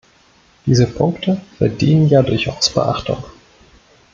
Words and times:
Diese 0.65 0.87
Punkte 0.87 1.39
verdienen 1.59 2.07
ja 2.07 2.23
durchaus 2.23 2.71
Beachtung. 2.71 3.23